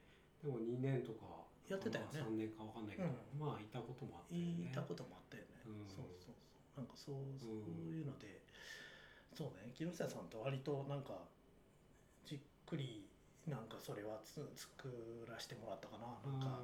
[0.42, 1.36] でも2年とか
[1.68, 2.20] やってたよね。
[2.20, 4.70] まあ、3年かわかんないけど、うまあいたこともあったよね。
[4.70, 5.88] いたこともあったよね、うん。
[5.90, 6.81] そうそうそう。
[6.81, 8.42] なんかそうそういうので、
[9.35, 9.72] そうね。
[9.74, 11.26] 木下さんと割となんか
[12.24, 13.07] じっくり
[13.46, 14.90] なんかそれはつ作
[15.29, 16.07] らせてもらったかな。
[16.31, 16.62] なんか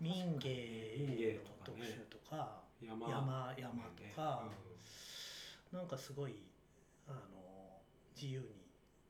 [0.00, 3.54] 民芸の特集とかうん山山。
[3.56, 4.44] 山とか、
[5.72, 6.36] うなんかすごい
[7.08, 7.80] あの
[8.14, 8.67] 自由に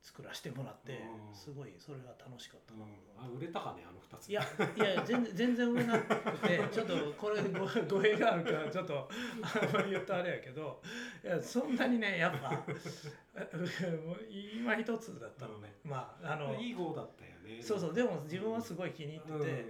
[0.09, 1.35] 作らせてもらってうん。
[1.37, 2.79] すごいそれが楽しかったん。
[2.79, 2.87] な、
[3.19, 4.31] あ売れたかねあの2つ。
[4.31, 9.09] いやいや全然全然売れなくて ちょっとこれご語弊があるからちょっと
[9.43, 10.81] あんまり言うとあれやけど
[11.23, 17.63] いやそんなにねやっぱもう今一つだったのね、まああのいい号だったよね。
[17.63, 19.65] そうそうでも自分はすごい気に入ってて、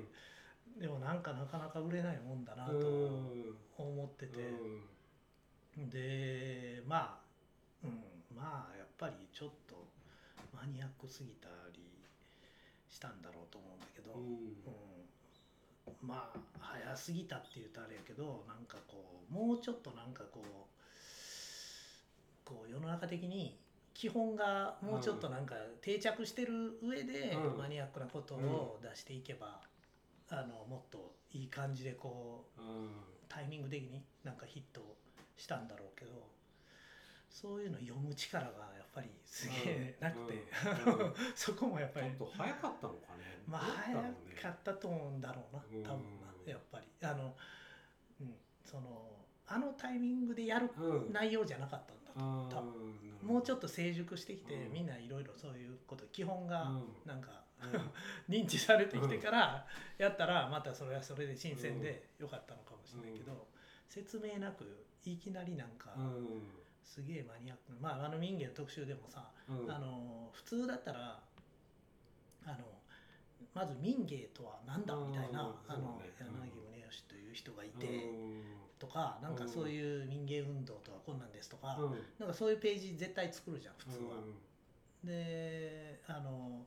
[0.76, 0.80] うん。
[0.80, 3.56] でもなんかなかなか売れないもんだなとうん。
[3.76, 4.40] 思ってて、
[5.76, 5.90] うん。
[5.90, 7.20] でま
[7.82, 8.02] あ、うん、
[8.36, 9.67] まあやっぱりちょっとマ
[10.68, 11.82] ニアックすぎたり
[12.88, 14.22] したんだろうと思うんだけど、うん。
[14.22, 15.96] うん。
[16.02, 20.48] まあ早すぎたって言うとあれやけどなんかこうもうちょっとなんかこう
[22.44, 23.58] こう世の中的に
[23.94, 27.58] 基本がもうちょっとなんか定着してる上でうん。
[27.58, 29.60] マニアックなことを出していけば、
[30.30, 32.90] あのもっといい感じでこううん。
[33.28, 34.96] タイミング的になんかヒット
[35.36, 36.12] したんだろうけど
[37.30, 40.44] そういうの読む力がやっぱりすげえなくて、
[40.86, 41.06] うん。
[41.06, 41.14] うん。
[41.34, 42.06] そこもやっぱり。
[42.06, 43.42] ちょっと早かったのかね。
[43.46, 43.96] まあ早
[44.42, 45.64] かったと思うんだろうな。
[45.70, 45.82] うん。
[45.82, 46.50] 多分な。
[46.50, 46.86] やっぱり。
[47.02, 47.36] あの、
[48.20, 48.34] うん、
[48.64, 51.12] そのあのタイミングでやるうん。
[51.12, 52.98] 内容じゃなかったんだと、多分。
[53.22, 54.72] もうちょっと成熟してきて、うん。
[54.72, 56.96] みんないろいろそういうこと基本がうん。
[57.04, 57.70] なんか、うん。
[58.28, 59.66] 認知されてきてから
[59.98, 63.48] やったらまたそれはそれで新鮮でよかったのかもしれないけど、
[63.88, 66.58] 説明なくいきなりなんかうん
[66.88, 69.70] すげえマニアックなまああの民芸の特集でもさ、うん。
[69.70, 71.20] あの普通だったら
[72.46, 72.56] あの
[73.54, 74.96] まず民芸とは何だ？
[74.96, 77.78] みたいなうんあの柳宗悦という人がいうん。
[77.78, 77.86] て
[78.78, 81.98] とかなんかそういう民芸運動とはこんなんですとかうん。
[82.18, 84.16] なんかそういうページ絶対作るじゃん普通は。
[85.04, 85.06] うん。
[85.06, 86.64] であの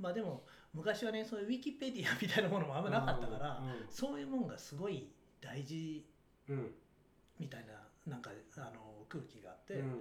[0.00, 3.86] まあでも昔はねそういうウィキペディアみたいなものもあんまなかったから、うん。
[3.90, 5.08] そういうもんがすごい
[5.42, 6.06] 大事
[6.48, 6.70] うん。
[7.38, 7.74] みたいな
[8.10, 10.00] なんかあの空気があって、うん。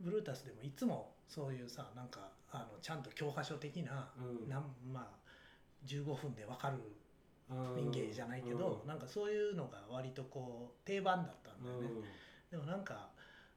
[0.00, 4.48] ブルータスでもいつもそういうさなんかあのちゃんと教科書的な,、うん。
[4.48, 5.18] なんまあ
[5.86, 6.78] 15分でわかる
[7.50, 7.76] うん。
[7.76, 11.88] 民芸じゃないけど、なんかそういうのが割とこう定番だったんだよね。
[12.50, 13.10] でもなんか、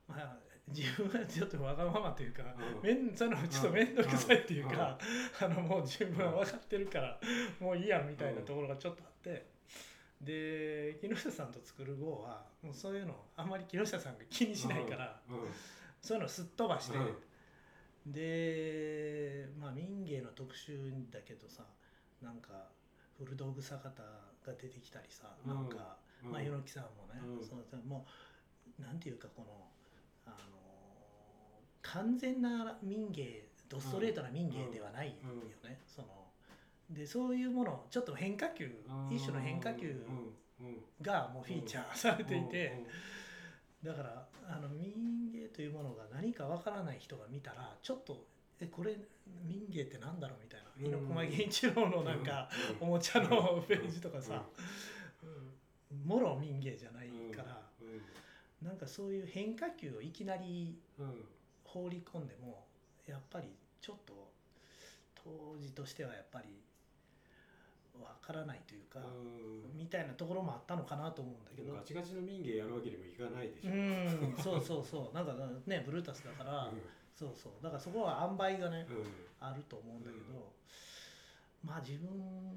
[0.07, 2.43] まあ、自分はちょっとわがままというか、
[2.83, 2.89] うん。
[2.89, 4.97] めんそのちょっと面倒くさいっていうか、
[5.39, 7.19] あのもう自分は分かってるから、
[7.61, 9.56] もういいやみたいなところがちょっとあって。
[10.21, 15.35] で木下さんと作る号はもうそういうのあんまり木下さんが気にしないから、うん。
[15.41, 15.47] うん。
[16.01, 17.01] そういうのすっ飛ばして、う
[18.09, 18.11] ん。
[18.11, 21.63] でまあ民芸の特集だけどさ
[22.21, 22.69] なんか
[23.17, 25.53] 古道具坂田が出てきたりさ、うん。
[25.53, 26.31] なんか、うん。
[26.31, 27.45] まあ猪木さんもね、うん。
[27.45, 28.05] そのも
[28.79, 29.67] うなんていうかこの
[30.25, 30.35] あの
[31.81, 35.13] 完全な民芸ドストレートな民芸ではないよ
[35.69, 36.26] ね、その
[36.89, 38.71] でそういうものちょっと変化球、
[39.11, 39.95] 一種の変化球
[41.01, 42.85] がもうフィーチャーされていて、
[43.83, 48.25] だからあの民芸というものが何かわからない人が見たらちょっと
[48.59, 48.95] えこれ
[49.45, 50.85] 民芸ってなんだろうみたいな、うん。
[50.85, 52.49] 猪駒源一郎のなんか、
[52.81, 52.87] うん。
[52.87, 54.43] おもちゃの ページとかさ、
[55.91, 56.07] うん。
[56.07, 58.67] もろ民芸じゃないから、うん。
[58.67, 61.25] なんかそういう変化球をいきなりうん。
[61.67, 62.65] 放り込んでも
[63.05, 63.49] やっぱり
[63.81, 64.31] ちょっと
[65.15, 66.47] 当時としてはやっぱり
[68.03, 69.77] わからないというか、うん。
[69.77, 71.73] みたいなところもあったのかなと思うんだけど。
[71.73, 73.71] ガチガチの民芸やるわけにもいかないでしょ。
[73.71, 75.13] うんそうそうそう。
[75.15, 75.33] なんか
[75.65, 76.71] ねブルータスだから、
[77.13, 77.53] そうそう。
[77.63, 78.97] だからそこは塩梅がね、うん。
[78.97, 79.05] うん
[79.39, 80.51] あると思うんだけど、
[81.63, 82.09] まあ自分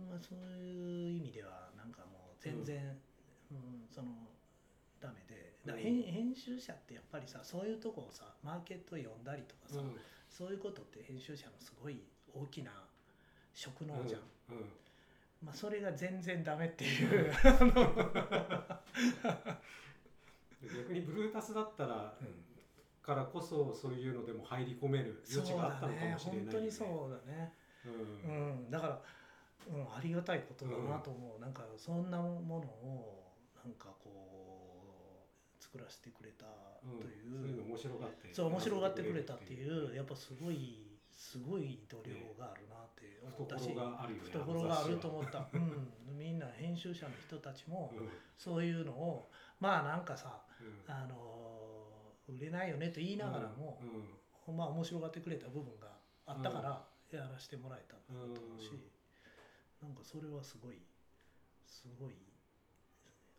[0.09, 2.99] はそういう意味ではなんかもう全然、
[3.51, 3.87] うん。
[3.91, 4.09] その
[4.99, 5.51] ダメで。
[5.67, 9.97] だ編,、編集者ってやっぱりさそういうとこをさマーケット読んだりとかさ、うん。
[10.31, 12.71] そういうことって編集者のすごい大きな
[13.53, 14.71] 職能じゃん、うん
[15.43, 17.33] まあそれが全然ダメっていう。
[20.63, 22.15] 逆にブルータスだったら
[23.03, 26.51] からこそそういうのでも入り込める余地があったのかもしれないよね。
[26.53, 27.53] 本当にそうだね。
[27.85, 27.89] う
[28.29, 28.63] ん。
[28.65, 29.01] うん、だから、
[29.75, 33.33] うん、ありがたいことだなと思う、なんかそんなものを
[33.65, 34.85] なんかこ
[35.59, 36.47] う作らせてくれた
[36.85, 36.97] う。
[36.97, 36.99] ん。
[37.01, 39.97] とそういうの面白がってそう面白がってくれたっていう。
[39.97, 40.90] やっぱすごい
[41.21, 48.09] すごい度量があるなって思ったし、懐があるよね懐があると思思った、うん、みんな編集者の人たちもうん。
[48.39, 49.29] そういうのを
[49.61, 50.81] まあなんかさうん。
[50.89, 51.13] あの
[52.27, 53.83] 売れないよねと言いながらも、
[54.49, 54.57] うん。
[54.57, 55.93] まあ面白がってくれた部分が
[56.27, 58.81] あったからやらせてもらえたんだと思うし、うん
[59.81, 60.77] なんかそれはすごい
[61.67, 62.15] すごい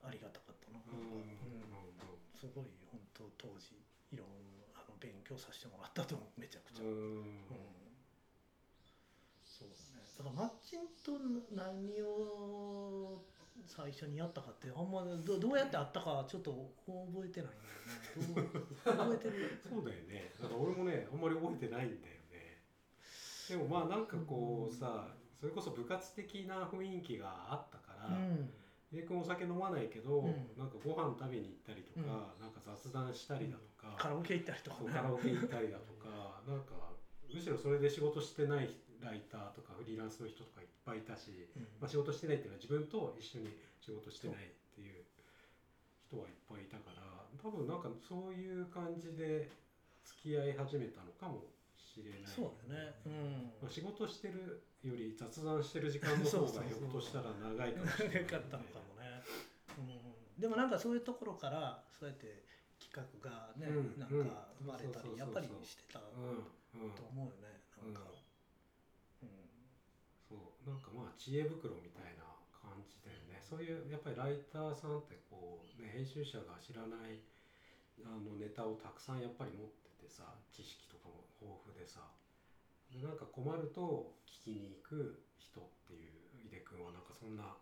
[0.01, 1.37] ありがたかったな、うん。
[2.33, 3.77] すごい本当当時
[4.12, 4.34] いろんな
[4.76, 6.39] あの勉強させてもらったと思う。
[6.39, 6.89] めちゃくちゃ、うん。
[6.89, 7.26] うん。
[9.43, 10.04] そうだね。
[10.17, 11.17] だからマッチンと
[11.56, 13.24] 何を
[13.65, 18.52] 最初にやったかってあんまどどうやってあったかちょっと覚えてないんだよね。
[18.84, 19.62] 覚えてる。
[19.67, 20.32] そうだよね。
[20.41, 22.62] だから俺もねあんまり覚えてないんだよね。
[23.50, 28.54] でもまあなんかこうさそれこそ部活的な雰囲気があったから、うん
[28.91, 30.51] 家君お酒飲まないけど、うん。
[30.60, 34.91] なんかご飯食べに行ったりとか、なんか雑談したりだとか、カラオケ行ったりとかね。
[34.91, 36.91] カラオケ行ったりだとか なんか
[37.32, 38.67] むしろそれで仕事してない
[38.99, 41.63] ライターとかフリーランスの人とかいっぱいいたし、うん。
[41.80, 45.04] まあ、仕事してないっていうのは自分と一緒に仕事してないっていう
[46.12, 47.01] 人はいっぱいいたから
[47.41, 49.49] 多分なんかそういう感じで
[50.04, 51.47] 付き合い始めたのかも
[51.91, 52.95] しれない、そうだよね。
[53.06, 53.51] うん。
[53.60, 59.23] まあ、仕事してるより雑談してる時間の方が ひょっとしたら長いかもしれない、長かったのかもね、
[59.77, 62.47] うん、でもなんかそういうところからそうやって
[62.80, 63.99] 企画がね、うん。
[63.99, 67.27] なんか生まれたりやっぱりしてたとうんうん思う。
[67.27, 68.08] よねなんか、
[69.21, 69.30] うん。
[70.23, 70.69] そう。
[70.69, 73.41] なんかまあ知恵袋みたいな感じだよね。
[73.43, 77.19] そういうやっぱりライターさんってこう、ね、編集者が知らない
[78.04, 82.01] あのネタをたくさんやっぱり持っててさ知識とかも豊富でさ。
[82.91, 86.11] でなんか困ると聞きに行く人っていう
[86.43, 87.55] 井出君はなんかそんな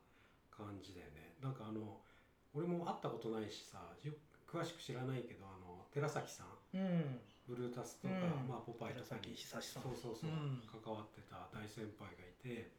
[0.49, 1.37] 感じだよね。
[1.37, 2.01] なんかあの
[2.55, 4.13] 俺も会ったことないしさよ
[4.49, 6.49] 詳しく知らないけどあの寺崎さん。
[6.73, 7.21] うん。
[7.45, 8.49] ブルータスとか、うん。
[8.49, 9.33] まあ、ポパイとかに。
[9.33, 9.83] 寺崎久志さん。
[9.83, 10.61] そうそうそう、うん。
[10.65, 12.73] 関わってた大先輩がいて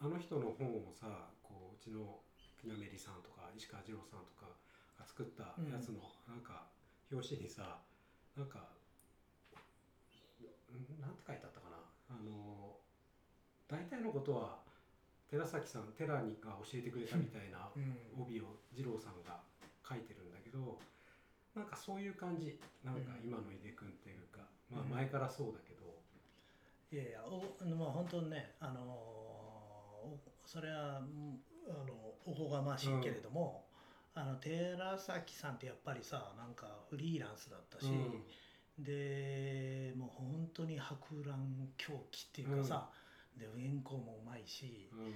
[0.00, 2.20] あの人の本をさこううちの
[2.60, 4.48] ピナメリさんとか石川二郎さんとか
[4.96, 6.68] が作ったやつの、なんか
[7.12, 7.80] 表紙にさ
[8.36, 8.79] なんかん
[11.00, 11.76] なんて書いてあったかな？
[12.10, 12.76] あの
[13.68, 14.58] 大体のことは
[15.30, 18.22] 寺崎さん寺にが教えてくれたみたいな うん。
[18.22, 19.40] 帯を二郎さんが
[19.88, 20.78] 書いてるんだけど
[21.54, 22.58] なんかそういう感じ。
[22.84, 24.90] なんか今の井出君っていうか、まあうん。
[24.90, 25.80] 前からそうだけど、
[26.92, 31.92] いやいやおまあ本当にねあのおそれはうんあの
[32.24, 33.64] おこがましいけれども、
[34.14, 37.86] あの寺崎さんってやっぱりさなんかフリーランスだったし、
[38.84, 42.90] でもう本当に博覧狂気っていうかさ、
[43.36, 44.98] で原稿もうまいしうん。
[45.00, 45.12] うん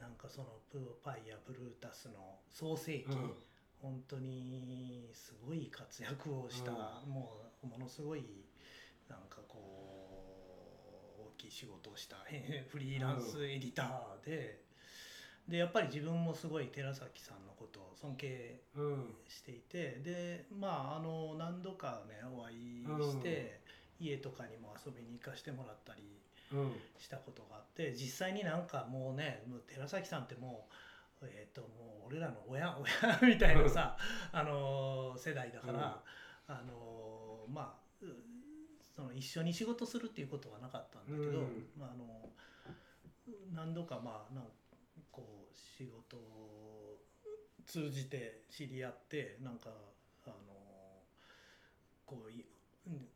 [0.00, 3.32] なんかそのプーパイやブルータスの創世記、うん。
[3.80, 6.72] 本当にすごい活躍をした、
[7.06, 8.24] うもうものすごい
[9.08, 12.16] なんかこう大きい仕事をした
[12.68, 14.63] フリーランスエディターで、
[15.48, 19.14] でやっぱり自分もすごい寺崎さんのことを尊敬うん。
[19.28, 23.60] していてでまああの何度かねお会いして、
[24.00, 26.02] 家とかにも遊びに行かしてもらったり
[26.52, 26.72] うん。
[26.98, 30.74] したことがあって実際になんかもうねもう寺崎さんってもう
[31.26, 33.96] えー、ともう俺らの親 親みたいなさ、
[34.32, 36.02] あのー世代だから、
[36.46, 38.06] あのーまあう
[38.94, 41.70] その一緒に仕事するっていうことはなかったんだけど、うん。
[41.76, 42.30] まあ、あの
[43.52, 44.63] 何度かまあなんこう
[45.76, 46.98] 仕事を
[47.66, 49.70] 通じて知り合ってなんか
[50.26, 50.34] あの
[52.06, 52.44] こうい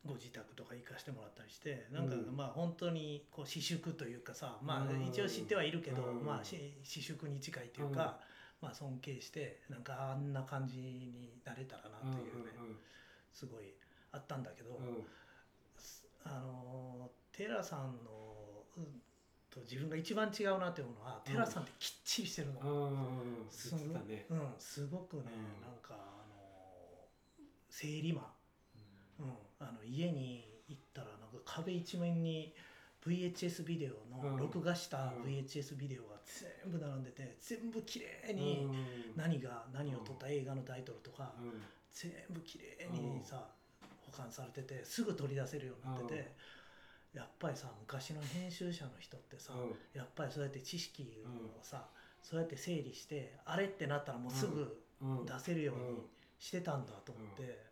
[0.04, 2.36] ご自宅とか行かしてもらったりしてなんかうん。
[2.36, 5.04] まあ本当にこう私淑というかさまうん。
[5.04, 6.26] あ一応知ってはいるけどうん。
[6.26, 8.18] まあし私淑に近いというか
[8.60, 12.52] まあ尊敬してなんかあんな感じになれたらなというね
[13.32, 13.74] すごい
[14.12, 14.86] あったんだけどうん。
[14.86, 15.06] うんうん
[16.24, 19.00] あのテラさんのうん
[19.58, 21.32] と自分が一番違うなって思うのはうん。
[21.32, 22.60] テラさんってきっちりしてるの。
[22.60, 24.26] うんうんすごね。
[24.30, 25.60] うん、すごくね、うん。
[25.62, 27.06] なんかあの
[27.68, 28.22] 整理マ
[29.20, 32.54] ン、うん、あの家に行ったらなんか壁一面に
[33.04, 34.36] VHS ビデオの、うん。
[34.36, 35.22] 録画したうん。
[35.24, 36.16] VHS ビデオが
[36.62, 39.16] 全部並んでて全部綺麗にうん。
[39.16, 41.62] 何が何を撮った映画のタイトルとか、うん。
[41.92, 43.48] 全部綺麗にさ、
[44.10, 46.32] 保管されててすぐ取り出せるようになってて、
[47.14, 49.98] やっぱりさ昔の編集者の人ってさ、うん。
[49.98, 51.88] やっぱりそうやって知識をさ、
[52.22, 55.26] そうやって整理してあれってなったらもうすぐうん。
[55.26, 56.00] 出せるよううんに
[56.38, 57.66] してたんだと思って、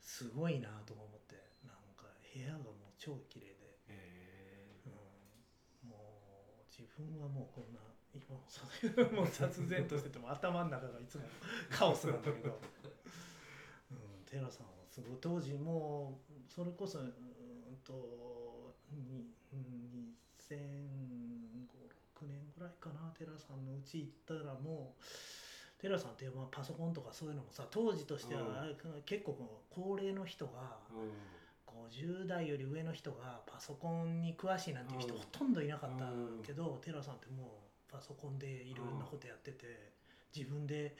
[0.00, 1.34] すごいなとも思って
[1.66, 3.54] なんか部屋がもう超綺麗で、
[3.88, 5.96] えうん、も
[6.46, 7.80] う自分はもうこんな
[8.14, 8.62] 今もさ
[9.12, 11.24] もう殺然としてても頭の中がいつも
[11.68, 12.58] カオスなんだけど、
[13.90, 15.18] うん、テラさんはすごい。
[15.20, 17.12] 当時もうそれこそうん
[17.84, 17.92] と
[18.98, 19.32] に
[20.50, 25.02] 2005-6年ぐらいかなテラさんのうち行ったらもう
[25.80, 28.66] テラさんってまあパソコンとかそういうのもさ当時としては
[29.04, 29.36] 結構
[29.70, 31.10] 高齢の人がーうん
[31.66, 36.06] 50代より上の人がパソコンに詳しいなんていう人うんほとんどいなかった
[36.44, 39.92] けど、テラさんってもうパソコンでいろんなことやってて
[40.34, 40.96] 自分で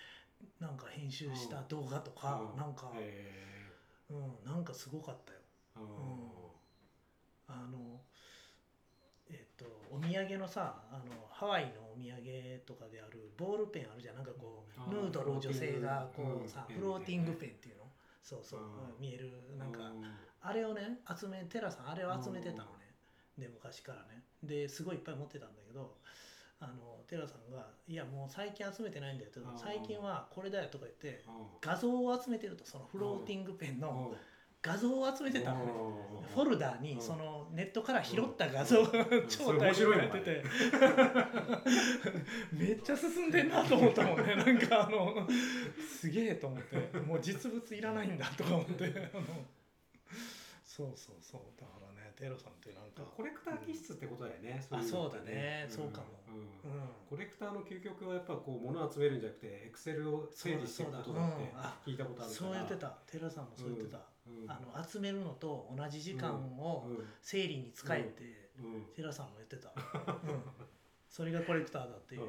[0.60, 2.60] なんか編集した動画とか、うん。
[2.60, 3.72] なんか、え。
[4.10, 5.38] うん、なんかすごかったよ。
[5.76, 6.45] ーうん
[7.48, 8.00] あの
[9.28, 14.16] えっとお土産のさあのハワイのお土産とかであるボールペンあるじゃん。
[14.16, 16.74] なんかこう、ヌードの女性がこうさ、うん。
[16.76, 17.32] フローティング。
[17.32, 17.84] ペンっていうの？
[18.22, 18.66] そうそう、うん。
[19.00, 19.30] 見える。
[19.58, 20.04] なんか、うん。
[20.40, 22.94] あれをね集めテラさんあれを集めてたのね、
[23.36, 24.24] で昔からね。
[24.42, 25.96] ですごいいっぱい持ってたんだけど
[26.60, 31.46] あのテラさんが「いやもう最近集めてないんだよ」って最近はこれだよ」とか言ってうん。
[31.60, 34.18] 画像を集めてるとそのフローティングペンのうん
[34.66, 36.16] 画像を集めてたの。
[36.34, 37.00] フォルダーにうん。
[37.00, 39.06] そのネットから拾った画像がん。
[39.28, 40.44] 超大量に入ってて。
[42.52, 45.26] めっちゃ進んでんなと思ったもんね なんかあの
[45.80, 46.98] すげえと思って。
[47.00, 48.84] もう実物いらないんだとか思って。
[48.84, 49.24] あの
[50.64, 51.40] そうそうそう。
[51.58, 53.02] だからねテロさんってなんか。
[53.16, 54.62] コレクター気質ってことだよね。
[54.70, 55.66] あいのってそうだね。
[55.70, 56.06] そうかも。
[56.64, 56.70] うん。
[56.70, 56.88] うん。
[57.08, 61.32] コレクターの究極はやっぱこう物を集めるんじゃなくてエクセルを整理していくことだっ
[61.84, 62.48] て聞いたことあるから。
[62.48, 62.88] そう言ってた。
[63.06, 64.02] テラさんもそう言ってた、うん。
[64.48, 67.04] あの集めるのと同じ時間をうん。
[67.22, 68.94] 整理に使えて、うん。
[68.94, 70.42] テラさんも言ってた、うん、
[71.08, 72.22] それがコレクターだっていう、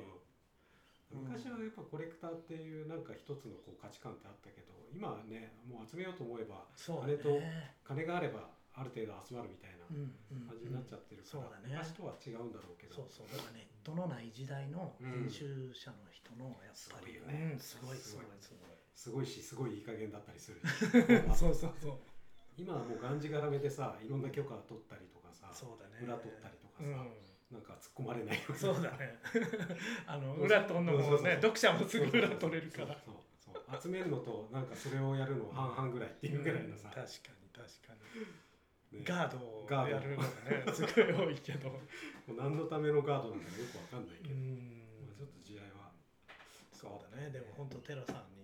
[1.14, 1.22] うん。
[1.24, 9.90] 昔はやっぱコレクターっていうなんか一つのこう価値観ってあったけど今はねもう集めようと思えばそうだあれとね金があればある程度集まるみたいな
[10.46, 11.74] 感じになっちゃってるから、そうだね。
[11.74, 12.94] 昔とは違うんだろうけど。
[12.94, 13.28] そうそう。
[13.34, 15.26] だからネットのない時代のうん。
[15.26, 17.18] 編集者の人のやっぱり、
[17.58, 18.26] すごいすごい。
[18.38, 20.60] すごいすすごいしすごいいい加減だったりする。
[21.36, 21.98] そうそうそう。
[22.58, 26.04] 今はもうがんじがらめでさいろんな許可取ったりとかさそうだね。
[26.04, 27.56] 裏取ったりとかさ、うん。
[27.56, 28.58] なんか突っ込まれないように。
[28.58, 29.20] そうだね。
[30.08, 33.00] あの裏取んのもね読者もすぐ裏取れるから。
[33.06, 37.94] そうそう集めるのとなんかそれをやるの半々ぐらいっていうぐらいのさ、うん確かに確か
[38.92, 39.00] に。
[39.00, 39.06] ね。
[39.06, 41.70] ガードをやるのがねすごい多いけど。
[41.70, 41.80] も
[42.30, 45.06] う何のためのガードなんかよくわかんないけうど、ん。
[45.06, 45.92] まあ、ちょっと時代は。
[46.74, 47.30] そうだね。
[47.30, 48.37] でも本当テラさん、